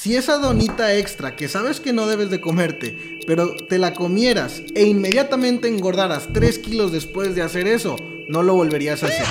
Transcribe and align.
Si 0.00 0.14
esa 0.14 0.38
donita 0.38 0.94
extra 0.94 1.34
que 1.34 1.48
sabes 1.48 1.80
que 1.80 1.92
no 1.92 2.06
debes 2.06 2.30
de 2.30 2.40
comerte, 2.40 3.18
pero 3.26 3.56
te 3.56 3.78
la 3.78 3.94
comieras 3.94 4.62
e 4.76 4.84
inmediatamente 4.84 5.66
engordaras 5.66 6.28
3 6.32 6.60
kilos 6.60 6.92
después 6.92 7.34
de 7.34 7.42
hacer 7.42 7.66
eso, 7.66 7.96
no 8.28 8.44
lo 8.44 8.54
volverías 8.54 9.02
a 9.02 9.06
hacer. 9.06 9.26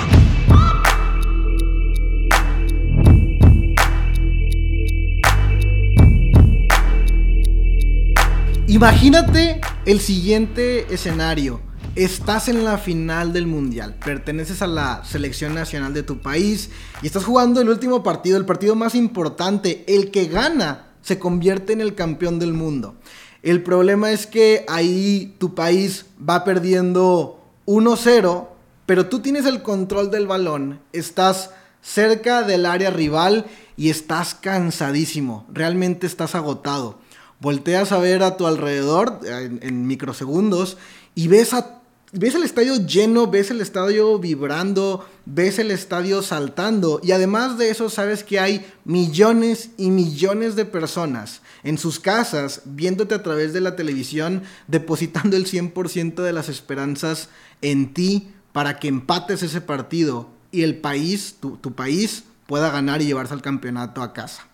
Imagínate 8.68 9.62
el 9.86 10.02
siguiente 10.02 10.94
escenario. 10.94 11.62
Estás 11.98 12.48
en 12.48 12.64
la 12.64 12.78
final 12.78 13.34
del 13.34 13.48
mundial, 13.48 13.96
perteneces 13.96 14.62
a 14.62 14.68
la 14.68 15.04
selección 15.04 15.56
nacional 15.56 15.96
de 15.96 16.04
tu 16.04 16.20
país 16.20 16.70
y 17.02 17.08
estás 17.08 17.26
jugando 17.26 17.60
el 17.60 17.70
último 17.70 18.04
partido, 18.04 18.38
el 18.38 18.46
partido 18.46 18.76
más 18.76 18.94
importante, 18.94 19.84
el 19.88 20.12
que 20.12 20.26
gana 20.26 20.90
se 21.02 21.18
convierte 21.18 21.74
en 21.74 21.82
el 21.82 21.96
campeón 21.96 22.38
del 22.38 22.54
mundo. 22.54 22.94
El 23.42 23.64
problema 23.64 24.12
es 24.12 24.28
que 24.28 24.64
ahí 24.68 25.36
tu 25.40 25.56
país 25.56 26.06
va 26.22 26.44
perdiendo 26.44 27.44
1-0, 27.66 28.48
pero 28.86 29.08
tú 29.08 29.22
tienes 29.22 29.48
el 29.48 29.64
control 29.64 30.12
del 30.12 30.28
balón, 30.28 30.80
estás 30.94 31.50
cerca 31.82 32.44
del 32.44 32.68
área 32.68 32.92
rival 32.92 33.48
y 33.76 33.90
estás 33.90 34.36
cansadísimo, 34.36 35.48
realmente 35.52 36.06
estás 36.06 36.36
agotado. 36.36 37.00
Volteas 37.40 37.92
a 37.92 37.98
ver 37.98 38.22
a 38.22 38.38
tu 38.38 38.46
alrededor 38.46 39.20
en, 39.26 39.60
en 39.64 39.88
microsegundos 39.88 40.78
y 41.16 41.28
ves 41.28 41.56
a 41.56 41.77
ves 42.12 42.36
el 42.36 42.44
estadio 42.44 42.86
lleno, 42.86 43.28
ves 43.28 43.52
el 43.52 43.60
estadio 43.60 44.18
vibrando, 44.18 45.08
ves 45.26 45.60
el 45.60 45.72
estadio 45.72 46.22
saltando 46.22 47.02
y 47.04 47.12
además 47.12 47.58
de 47.58 47.70
eso 47.70 47.90
sabes 47.90 48.24
que 48.24 48.40
hay 48.40 48.66
millones 48.86 49.72
y 49.78 49.90
millones 49.92 50.56
de 50.56 50.66
personas 50.66 51.42
en 51.64 51.78
sus 51.78 52.00
casas 52.00 52.62
viéndote 52.66 53.16
a 53.16 53.24
través 53.24 53.52
de 53.54 53.62
la 53.62 53.76
televisión, 53.76 54.44
depositando 54.68 55.36
el 55.36 55.46
100% 55.46 56.16
de 56.16 56.34
las 56.34 56.48
esperanzas 56.48 57.30
en 57.62 57.94
ti 57.94 58.32
para 58.54 58.80
que 58.80 58.88
empates 58.88 59.44
ese 59.44 59.62
partido 59.62 60.30
y 60.52 60.64
el 60.64 60.78
país, 60.78 61.36
tu, 61.42 61.58
tu 61.58 61.74
país, 61.74 62.24
pueda 62.46 62.72
ganar 62.72 63.02
y 63.02 63.06
llevarse 63.06 63.34
al 63.34 63.42
campeonato 63.42 64.02
a 64.02 64.14
casa. 64.14 64.48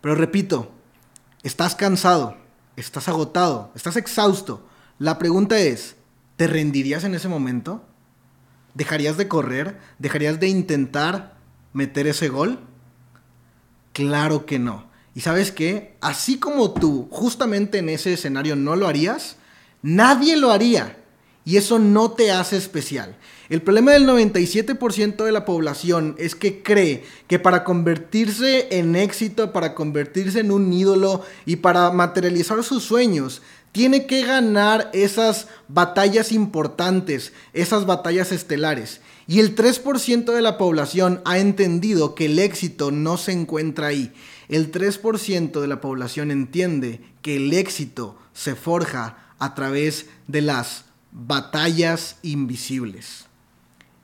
Pero 0.00 0.14
repito, 0.14 0.72
estás 1.42 1.74
cansado, 1.74 2.36
estás 2.76 3.08
agotado, 3.08 3.70
estás 3.74 3.96
exhausto. 3.96 4.66
La 4.98 5.18
pregunta 5.18 5.58
es, 5.58 5.95
¿Te 6.36 6.46
rendirías 6.46 7.04
en 7.04 7.14
ese 7.14 7.28
momento? 7.28 7.84
¿Dejarías 8.74 9.16
de 9.16 9.28
correr? 9.28 9.78
¿Dejarías 9.98 10.38
de 10.38 10.48
intentar 10.48 11.36
meter 11.72 12.06
ese 12.06 12.28
gol? 12.28 12.60
Claro 13.92 14.44
que 14.44 14.58
no. 14.58 14.86
¿Y 15.14 15.22
sabes 15.22 15.50
qué? 15.50 15.96
Así 16.02 16.38
como 16.38 16.72
tú, 16.72 17.08
justamente 17.10 17.78
en 17.78 17.88
ese 17.88 18.12
escenario 18.12 18.54
no 18.54 18.76
lo 18.76 18.86
harías, 18.86 19.38
nadie 19.80 20.36
lo 20.36 20.50
haría. 20.50 20.98
Y 21.46 21.56
eso 21.56 21.78
no 21.78 22.10
te 22.10 22.32
hace 22.32 22.56
especial. 22.58 23.16
El 23.48 23.62
problema 23.62 23.92
del 23.92 24.06
97% 24.06 25.24
de 25.24 25.32
la 25.32 25.44
población 25.44 26.16
es 26.18 26.34
que 26.34 26.62
cree 26.62 27.04
que 27.28 27.38
para 27.38 27.64
convertirse 27.64 28.76
en 28.76 28.96
éxito, 28.96 29.52
para 29.52 29.74
convertirse 29.74 30.40
en 30.40 30.50
un 30.50 30.72
ídolo 30.72 31.22
y 31.46 31.56
para 31.56 31.90
materializar 31.92 32.62
sus 32.64 32.82
sueños, 32.82 33.40
tiene 33.76 34.06
que 34.06 34.24
ganar 34.24 34.88
esas 34.94 35.48
batallas 35.68 36.32
importantes, 36.32 37.34
esas 37.52 37.84
batallas 37.84 38.32
estelares. 38.32 39.02
Y 39.26 39.40
el 39.40 39.54
3% 39.54 40.32
de 40.32 40.40
la 40.40 40.56
población 40.56 41.20
ha 41.26 41.36
entendido 41.36 42.14
que 42.14 42.24
el 42.24 42.38
éxito 42.38 42.90
no 42.90 43.18
se 43.18 43.32
encuentra 43.32 43.88
ahí. 43.88 44.14
El 44.48 44.72
3% 44.72 45.60
de 45.60 45.66
la 45.66 45.82
población 45.82 46.30
entiende 46.30 47.02
que 47.20 47.36
el 47.36 47.52
éxito 47.52 48.16
se 48.32 48.54
forja 48.54 49.34
a 49.38 49.54
través 49.54 50.06
de 50.26 50.40
las 50.40 50.86
batallas 51.12 52.16
invisibles. 52.22 53.26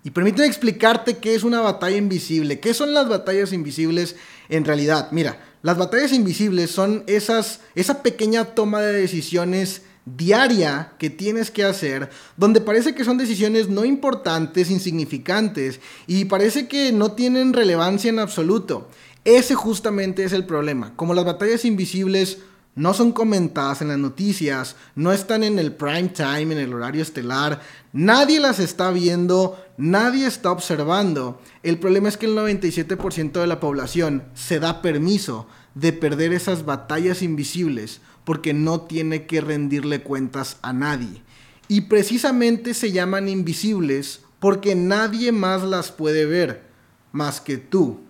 Y 0.04 0.10
permíteme 0.10 0.48
explicarte 0.48 1.18
qué 1.18 1.34
es 1.34 1.44
una 1.44 1.60
batalla 1.60 1.96
invisible. 1.96 2.58
¿Qué 2.58 2.74
son 2.74 2.92
las 2.92 3.08
batallas 3.08 3.52
invisibles 3.52 4.16
en 4.48 4.64
realidad? 4.64 5.08
Mira, 5.12 5.40
las 5.62 5.78
batallas 5.78 6.12
invisibles 6.12 6.70
son 6.72 7.04
esas, 7.06 7.60
esa 7.76 8.02
pequeña 8.02 8.46
toma 8.46 8.80
de 8.80 8.92
decisiones 8.92 9.82
diaria 10.04 10.94
que 10.98 11.10
tienes 11.10 11.52
que 11.52 11.62
hacer, 11.62 12.10
donde 12.36 12.60
parece 12.60 12.94
que 12.94 13.04
son 13.04 13.18
decisiones 13.18 13.68
no 13.68 13.84
importantes, 13.84 14.70
insignificantes, 14.70 15.80
y 16.08 16.24
parece 16.24 16.66
que 16.66 16.90
no 16.90 17.12
tienen 17.12 17.52
relevancia 17.52 18.10
en 18.10 18.18
absoluto. 18.18 18.88
Ese 19.24 19.54
justamente 19.54 20.24
es 20.24 20.32
el 20.32 20.44
problema. 20.44 20.94
Como 20.96 21.14
las 21.14 21.24
batallas 21.24 21.64
invisibles 21.64 22.38
no 22.74 22.94
son 22.94 23.12
comentadas 23.12 23.82
en 23.82 23.88
las 23.88 23.98
noticias, 23.98 24.76
no 24.96 25.12
están 25.12 25.44
en 25.44 25.58
el 25.58 25.72
prime 25.72 26.08
time, 26.08 26.54
en 26.54 26.58
el 26.58 26.72
horario 26.72 27.02
estelar, 27.02 27.60
nadie 27.92 28.40
las 28.40 28.58
está 28.58 28.90
viendo, 28.90 29.61
nadie 29.76 30.26
está 30.26 30.50
observando. 30.50 31.40
El 31.62 31.78
problema 31.78 32.08
es 32.08 32.16
que 32.16 32.26
el 32.26 32.36
97% 32.36 33.32
de 33.32 33.46
la 33.46 33.60
población 33.60 34.24
se 34.34 34.60
da 34.60 34.82
permiso 34.82 35.46
de 35.74 35.92
perder 35.92 36.32
esas 36.32 36.64
batallas 36.64 37.22
invisibles 37.22 38.00
porque 38.24 38.54
no 38.54 38.82
tiene 38.82 39.26
que 39.26 39.40
rendirle 39.40 40.02
cuentas 40.02 40.58
a 40.62 40.72
nadie. 40.72 41.22
Y 41.68 41.82
precisamente 41.82 42.74
se 42.74 42.92
llaman 42.92 43.28
invisibles 43.28 44.20
porque 44.38 44.74
nadie 44.74 45.32
más 45.32 45.62
las 45.62 45.90
puede 45.90 46.26
ver 46.26 46.64
más 47.12 47.40
que 47.40 47.56
tú. 47.56 48.00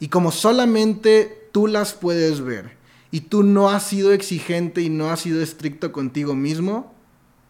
Y 0.00 0.08
como 0.08 0.32
solamente 0.32 1.48
tú 1.52 1.66
las 1.66 1.92
puedes 1.92 2.40
ver, 2.40 2.82
y 3.12 3.20
tú 3.20 3.42
no 3.42 3.68
has 3.68 3.86
sido 3.86 4.12
exigente 4.12 4.80
y 4.80 4.88
no 4.88 5.10
has 5.10 5.20
sido 5.20 5.42
estricto 5.42 5.92
contigo 5.92 6.34
mismo, 6.34 6.94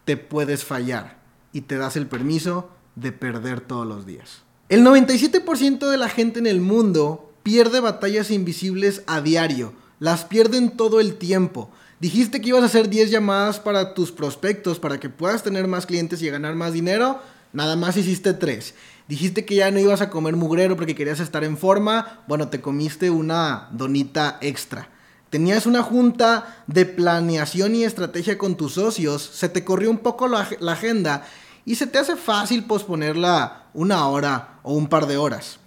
te 0.05 0.17
puedes 0.17 0.65
fallar 0.65 1.19
y 1.53 1.63
te 1.63 1.77
das 1.77 1.97
el 1.97 2.09
permiso 2.09 2.69
de 2.95 3.13
perder 3.13 3.61
todos 3.61 3.87
los 3.87 4.07
días. 4.07 4.43
El 4.69 4.85
97% 4.85 5.91
de 5.91 5.97
la 5.99 6.09
gente 6.09 6.39
en 6.39 6.47
el 6.47 6.61
mundo 6.61 7.33
pierde 7.43 7.81
batallas 7.81 8.31
invisibles 8.31 9.03
a 9.07 9.21
diario, 9.21 9.73
las 9.99 10.25
pierden 10.25 10.77
todo 10.77 11.01
el 11.01 11.17
tiempo. 11.17 11.71
Dijiste 12.01 12.41
que 12.41 12.49
ibas 12.49 12.63
a 12.63 12.67
hacer 12.67 12.89
10 12.89 13.11
llamadas 13.11 13.61
para 13.61 13.95
tus 13.95 14.11
prospectos 14.11 14.79
para 14.79 14.99
que 14.99 15.09
puedas 15.09 15.43
tener 15.43 15.69
más 15.69 15.87
clientes 15.87 16.23
y 16.23 16.31
ganar 16.31 16.55
más 16.55 16.73
dinero, 16.73 17.21
nada 17.53 17.77
más 17.77 17.97
hiciste 17.97 18.35
3. 18.35 18.75
Dijiste 19.09 19.45
que 19.45 19.57
ya 19.57 19.71
no 19.71 19.79
ibas 19.79 20.01
a 20.01 20.11
comer 20.11 20.37
mugrero 20.37 20.77
porque 20.77 20.95
querías 20.95 21.21
estar 21.21 21.45
en 21.45 21.57
forma, 21.57 22.23
bueno, 22.27 22.49
te 22.49 22.61
comiste 22.61 23.11
una 23.11 23.69
donita 23.73 24.39
extra 24.41 24.89
tenías 25.33 25.65
una 25.65 25.83
junta 25.83 26.63
de 26.67 26.85
planeación 26.85 27.75
y 27.75 27.85
estrategia 27.85 28.37
con 28.37 28.55
tus 28.55 28.75
socios, 28.75 29.23
se 29.23 29.49
te 29.49 29.65
corrió 29.65 29.89
un 29.89 29.97
poco 29.97 30.29
la, 30.29 30.47
agenda 30.69 31.27
y 31.65 31.77
se 31.77 31.87
te 31.87 31.99
hace 31.99 32.17
fácil 32.17 32.65
posponerla 32.65 33.67
una 33.75 34.07
hora 34.09 34.59
o 34.63 34.75
un 34.75 34.89
par 34.89 35.07
de 35.07 35.17
horas. 35.17 35.59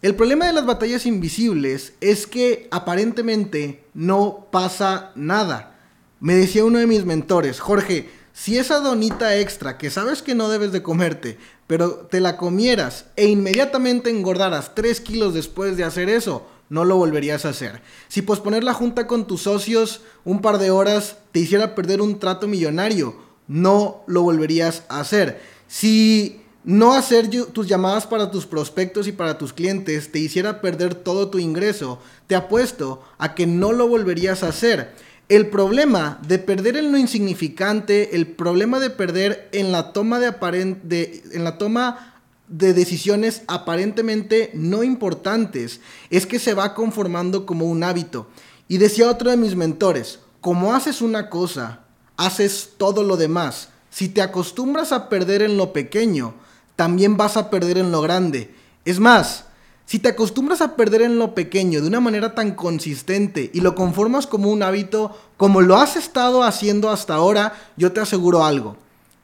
El 0.00 0.16
problema 0.16 0.46
de 0.46 0.52
las 0.52 0.66
batallas 0.66 1.06
invisibles 1.06 1.92
es 2.00 2.26
que 2.26 2.68
aparentemente 2.70 3.84
no 3.94 4.48
pasa 4.50 5.12
nada. 5.14 5.78
Me 6.18 6.34
decía 6.34 6.64
uno 6.64 6.78
de 6.78 6.86
mis 6.86 7.04
mentores, 7.04 7.60
Jorge, 7.60 8.10
si 8.32 8.58
esa 8.58 8.80
donita 8.80 9.36
extra 9.36 9.76
que 9.76 9.90
sabes 9.90 10.22
que 10.22 10.34
no 10.34 10.48
debes 10.48 10.72
de 10.72 10.82
comerte, 10.82 11.38
pero 11.66 12.06
te 12.10 12.20
la 12.20 12.36
comieras 12.36 13.06
e 13.14 13.26
inmediatamente 13.26 14.10
engordaras 14.10 14.74
3 14.74 15.00
kilos 15.02 15.34
después 15.34 15.76
de 15.76 15.84
hacer 15.84 16.08
eso, 16.08 16.48
no 16.68 16.84
lo 16.84 16.96
volverías 16.96 17.44
a 17.44 17.50
hacer. 17.50 17.82
Si 18.08 18.22
posponer 18.22 18.64
la 18.64 18.72
junta 18.72 19.06
con 19.06 19.26
tus 19.26 19.42
socios 19.42 20.00
un 20.24 20.40
par 20.40 20.58
de 20.58 20.70
horas 20.70 21.18
te 21.30 21.40
hiciera 21.40 21.74
perder 21.74 22.00
un 22.00 22.18
trato 22.18 22.48
millonario, 22.48 23.16
no 23.48 24.02
lo 24.06 24.22
volverías 24.22 24.84
a 24.88 25.00
hacer. 25.00 25.40
Si 25.68 26.42
no 26.64 26.94
hacer 26.94 27.28
tus 27.52 27.66
llamadas 27.66 28.06
para 28.06 28.30
tus 28.30 28.46
prospectos 28.46 29.08
y 29.08 29.12
para 29.12 29.36
tus 29.36 29.52
clientes 29.52 30.12
te 30.12 30.20
hiciera 30.20 30.60
perder 30.60 30.94
todo 30.94 31.28
tu 31.28 31.38
ingreso, 31.38 31.98
te 32.26 32.36
apuesto 32.36 33.02
a 33.18 33.34
que 33.34 33.46
no 33.46 33.72
lo 33.72 33.88
volverías 33.88 34.42
a 34.42 34.48
hacer. 34.48 34.94
El 35.28 35.48
problema 35.48 36.20
de 36.26 36.38
perder 36.38 36.76
en 36.76 36.92
lo 36.92 36.98
insignificante, 36.98 38.14
el 38.14 38.26
problema 38.26 38.78
de 38.80 38.90
perder 38.90 39.48
en 39.52 39.72
la 39.72 39.92
toma 39.92 40.20
de, 40.20 41.22
en 41.32 41.44
la 41.44 41.58
toma 41.58 42.20
de 42.48 42.74
decisiones 42.74 43.42
aparentemente 43.46 44.50
no 44.52 44.82
importantes 44.82 45.80
es 46.10 46.26
que 46.26 46.38
se 46.38 46.54
va 46.54 46.74
conformando 46.74 47.46
como 47.46 47.64
un 47.64 47.82
hábito. 47.82 48.28
Y 48.68 48.78
decía 48.78 49.10
otro 49.10 49.30
de 49.30 49.36
mis 49.36 49.56
mentores, 49.56 50.20
como 50.40 50.74
haces 50.74 51.00
una 51.02 51.30
cosa, 51.30 51.80
haces 52.16 52.70
todo 52.76 53.02
lo 53.02 53.16
demás. 53.16 53.68
Si 53.90 54.08
te 54.08 54.22
acostumbras 54.22 54.92
a 54.92 55.08
perder 55.08 55.42
en 55.42 55.56
lo 55.56 55.72
pequeño, 55.72 56.34
también 56.76 57.16
vas 57.16 57.36
a 57.36 57.50
perder 57.50 57.78
en 57.78 57.92
lo 57.92 58.00
grande. 58.00 58.54
Es 58.84 58.98
más, 58.98 59.44
si 59.86 59.98
te 59.98 60.08
acostumbras 60.08 60.60
a 60.60 60.76
perder 60.76 61.02
en 61.02 61.18
lo 61.18 61.34
pequeño 61.34 61.80
de 61.80 61.88
una 61.88 62.00
manera 62.00 62.34
tan 62.34 62.52
consistente 62.52 63.50
y 63.52 63.60
lo 63.60 63.74
conformas 63.74 64.26
como 64.26 64.50
un 64.50 64.62
hábito, 64.62 65.16
como 65.36 65.60
lo 65.60 65.76
has 65.76 65.96
estado 65.96 66.42
haciendo 66.42 66.90
hasta 66.90 67.14
ahora, 67.14 67.54
yo 67.76 67.92
te 67.92 68.00
aseguro 68.00 68.44
algo 68.44 68.76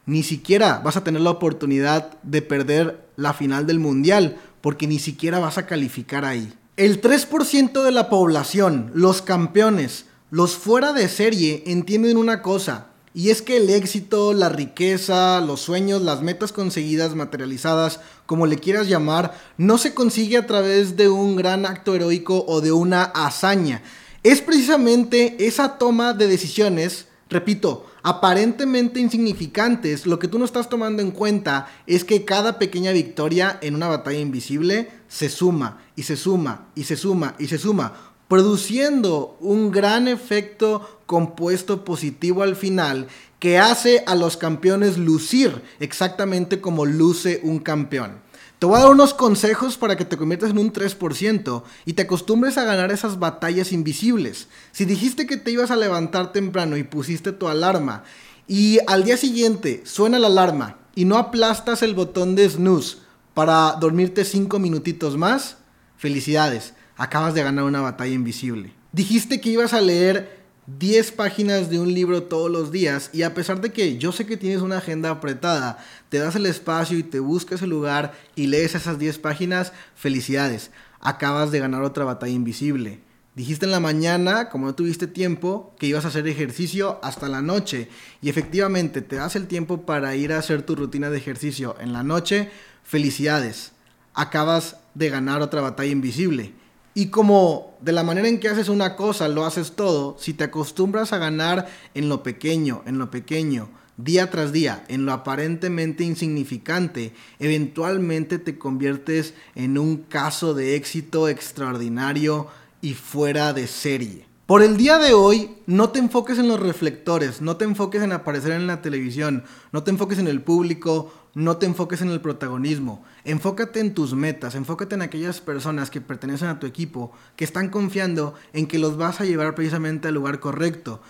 ni 0.08 0.22
siquiera 0.22 0.80
vas 0.82 0.96
a 0.96 1.04
tener 1.04 1.20
la 1.20 1.30
oportunidad 1.30 2.18
de 2.22 2.40
perder 2.40 3.06
la 3.16 3.34
final 3.34 3.66
del 3.66 3.78
mundial, 3.78 4.38
porque 4.62 4.86
ni 4.86 4.98
siquiera 4.98 5.38
vas 5.38 5.58
a 5.58 5.66
calificar 5.66 6.24
ahí. 6.24 6.50
El 6.78 7.02
3% 7.02 7.82
de 7.82 7.92
la 7.92 8.08
población, 8.08 8.90
los 8.94 9.20
campeones, 9.20 10.06
los 10.30 10.56
fuera 10.56 10.92
de 10.92 11.08
serie, 11.08 11.62
entienden 11.66 12.16
una 12.16 12.42
cosa. 12.42 12.88
Y 13.14 13.30
es 13.30 13.40
que 13.42 13.56
el 13.56 13.70
éxito, 13.70 14.34
la 14.34 14.48
riqueza, 14.48 15.40
los 15.40 15.60
sueños, 15.60 16.02
las 16.02 16.22
metas 16.22 16.52
conseguidas, 16.52 17.14
materializadas, 17.14 18.00
como 18.26 18.46
le 18.46 18.58
quieras 18.58 18.88
llamar, 18.88 19.40
no 19.56 19.78
se 19.78 19.94
consigue 19.94 20.36
a 20.36 20.46
través 20.46 20.96
de 20.96 21.08
un 21.08 21.34
gran 21.34 21.64
acto 21.64 21.94
heroico 21.94 22.44
o 22.46 22.60
de 22.60 22.72
una 22.72 23.02
hazaña. 23.02 23.82
Es 24.22 24.42
precisamente 24.42 25.46
esa 25.46 25.78
toma 25.78 26.12
de 26.12 26.26
decisiones, 26.26 27.06
repito, 27.30 27.86
aparentemente 28.02 29.00
insignificantes, 29.00 30.06
lo 30.06 30.18
que 30.18 30.28
tú 30.28 30.38
no 30.38 30.44
estás 30.44 30.68
tomando 30.68 31.02
en 31.02 31.10
cuenta 31.10 31.68
es 31.86 32.04
que 32.04 32.24
cada 32.24 32.58
pequeña 32.58 32.92
victoria 32.92 33.58
en 33.62 33.74
una 33.74 33.88
batalla 33.88 34.18
invisible 34.18 34.90
se 35.08 35.28
suma 35.28 35.78
y 35.96 36.04
se 36.04 36.16
suma 36.16 36.68
y 36.74 36.84
se 36.84 36.96
suma 36.96 37.34
y 37.38 37.48
se 37.48 37.58
suma, 37.58 38.07
produciendo 38.28 39.36
un 39.40 39.70
gran 39.70 40.06
efecto 40.06 41.00
compuesto 41.06 41.84
positivo 41.84 42.42
al 42.42 42.54
final 42.54 43.08
que 43.38 43.58
hace 43.58 44.04
a 44.06 44.14
los 44.14 44.36
campeones 44.36 44.98
lucir 44.98 45.62
exactamente 45.80 46.60
como 46.60 46.84
luce 46.84 47.40
un 47.42 47.58
campeón. 47.58 48.20
Te 48.58 48.66
voy 48.66 48.76
a 48.76 48.80
dar 48.80 48.90
unos 48.90 49.14
consejos 49.14 49.76
para 49.76 49.96
que 49.96 50.04
te 50.04 50.16
conviertas 50.16 50.50
en 50.50 50.58
un 50.58 50.72
3% 50.72 51.62
y 51.86 51.92
te 51.92 52.02
acostumbres 52.02 52.58
a 52.58 52.64
ganar 52.64 52.90
esas 52.90 53.18
batallas 53.20 53.70
invisibles. 53.70 54.48
Si 54.72 54.84
dijiste 54.84 55.28
que 55.28 55.36
te 55.36 55.52
ibas 55.52 55.70
a 55.70 55.76
levantar 55.76 56.32
temprano 56.32 56.76
y 56.76 56.82
pusiste 56.82 57.30
tu 57.30 57.46
alarma 57.46 58.02
y 58.48 58.80
al 58.88 59.04
día 59.04 59.16
siguiente 59.16 59.82
suena 59.84 60.18
la 60.18 60.26
alarma 60.26 60.78
y 60.96 61.04
no 61.04 61.16
aplastas 61.18 61.82
el 61.82 61.94
botón 61.94 62.34
de 62.34 62.50
snooze 62.50 62.98
para 63.32 63.76
dormirte 63.80 64.24
5 64.24 64.58
minutitos 64.58 65.16
más, 65.16 65.58
felicidades, 65.96 66.74
acabas 66.98 67.32
de 67.32 67.42
ganar 67.42 67.64
una 67.64 67.80
batalla 67.80 68.12
invisible. 68.12 68.72
Dijiste 68.92 69.40
que 69.40 69.50
ibas 69.50 69.72
a 69.72 69.80
leer 69.80 70.36
10 70.66 71.12
páginas 71.12 71.70
de 71.70 71.78
un 71.78 71.94
libro 71.94 72.24
todos 72.24 72.50
los 72.50 72.70
días 72.70 73.08
y 73.14 73.22
a 73.22 73.32
pesar 73.32 73.62
de 73.62 73.72
que 73.72 73.96
yo 73.96 74.12
sé 74.12 74.26
que 74.26 74.36
tienes 74.36 74.60
una 74.60 74.78
agenda 74.78 75.08
apretada, 75.08 75.78
te 76.10 76.18
das 76.18 76.36
el 76.36 76.44
espacio 76.44 76.98
y 76.98 77.02
te 77.02 77.20
buscas 77.20 77.62
el 77.62 77.70
lugar 77.70 78.12
y 78.34 78.48
lees 78.48 78.74
esas 78.74 78.98
10 78.98 79.18
páginas, 79.18 79.72
felicidades, 79.94 80.70
acabas 81.00 81.50
de 81.50 81.60
ganar 81.60 81.82
otra 81.82 82.04
batalla 82.04 82.34
invisible. 82.34 83.00
Dijiste 83.34 83.66
en 83.66 83.72
la 83.72 83.80
mañana, 83.80 84.48
como 84.48 84.66
no 84.66 84.74
tuviste 84.74 85.06
tiempo, 85.06 85.74
que 85.78 85.86
ibas 85.86 86.04
a 86.04 86.08
hacer 86.08 86.26
ejercicio 86.26 86.98
hasta 87.04 87.28
la 87.28 87.40
noche 87.40 87.88
y 88.20 88.28
efectivamente 88.28 89.00
te 89.00 89.16
das 89.16 89.36
el 89.36 89.46
tiempo 89.46 89.86
para 89.86 90.16
ir 90.16 90.32
a 90.32 90.38
hacer 90.38 90.62
tu 90.62 90.74
rutina 90.74 91.08
de 91.08 91.18
ejercicio 91.18 91.76
en 91.80 91.92
la 91.92 92.02
noche, 92.02 92.50
felicidades, 92.82 93.72
acabas 94.12 94.78
de 94.94 95.08
ganar 95.08 95.40
otra 95.40 95.60
batalla 95.60 95.92
invisible. 95.92 96.52
Y 96.98 97.10
como 97.10 97.78
de 97.80 97.92
la 97.92 98.02
manera 98.02 98.26
en 98.26 98.40
que 98.40 98.48
haces 98.48 98.68
una 98.68 98.96
cosa 98.96 99.28
lo 99.28 99.46
haces 99.46 99.76
todo, 99.76 100.16
si 100.18 100.34
te 100.34 100.42
acostumbras 100.42 101.12
a 101.12 101.18
ganar 101.18 101.68
en 101.94 102.08
lo 102.08 102.24
pequeño, 102.24 102.82
en 102.86 102.98
lo 102.98 103.08
pequeño, 103.08 103.68
día 103.96 104.32
tras 104.32 104.50
día, 104.50 104.84
en 104.88 105.06
lo 105.06 105.12
aparentemente 105.12 106.02
insignificante, 106.02 107.14
eventualmente 107.38 108.40
te 108.40 108.58
conviertes 108.58 109.34
en 109.54 109.78
un 109.78 109.98
caso 109.98 110.54
de 110.54 110.74
éxito 110.74 111.28
extraordinario 111.28 112.48
y 112.80 112.94
fuera 112.94 113.52
de 113.52 113.68
serie. 113.68 114.26
Por 114.46 114.64
el 114.64 114.76
día 114.76 114.98
de 114.98 115.12
hoy, 115.12 115.50
no 115.66 115.90
te 115.90 116.00
enfoques 116.00 116.38
en 116.38 116.48
los 116.48 116.58
reflectores, 116.58 117.40
no 117.42 117.58
te 117.58 117.64
enfoques 117.64 118.02
en 118.02 118.10
aparecer 118.10 118.50
en 118.50 118.66
la 118.66 118.82
televisión, 118.82 119.44
no 119.70 119.84
te 119.84 119.92
enfoques 119.92 120.18
en 120.18 120.26
el 120.26 120.42
público, 120.42 121.12
no 121.34 121.56
te 121.56 121.66
enfoques 121.66 122.02
en 122.02 122.10
el 122.10 122.20
protagonismo. 122.20 123.04
Enfócate 123.24 123.80
en 123.80 123.94
tus 123.94 124.14
metas, 124.14 124.54
enfócate 124.54 124.94
en 124.94 125.02
aquellas 125.02 125.40
personas 125.40 125.90
que 125.90 126.00
pertenecen 126.00 126.48
a 126.48 126.58
tu 126.58 126.66
equipo, 126.66 127.12
que 127.36 127.44
están 127.44 127.68
confiando 127.68 128.34
en 128.52 128.66
que 128.66 128.78
los 128.78 128.96
vas 128.96 129.20
a 129.20 129.24
llevar 129.24 129.54
precisamente 129.54 130.08
al 130.08 130.14
lugar 130.14 130.40
correcto. 130.40 131.00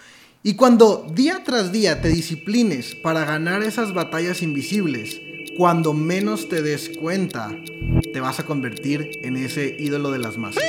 Y 0.43 0.55
cuando 0.55 1.07
día 1.15 1.43
tras 1.45 1.73
día 1.73 2.01
te 2.01 2.09
disciplines 2.09 2.95
para 3.03 3.25
ganar 3.25 3.63
esas 3.63 3.93
batallas 3.93 4.43
invisibles, 4.43 5.21
cuando 5.57 5.93
menos 5.93 6.49
te 6.49 6.63
des 6.63 6.91
cuenta, 7.01 7.51
te 8.13 8.21
vas 8.21 8.39
a 8.39 8.47
convertir 8.47 9.11
en 9.23 9.37
ese 9.37 9.77
ídolo 9.79 10.11
de 10.11 10.19
las 10.19 10.39
masas. 10.39 10.63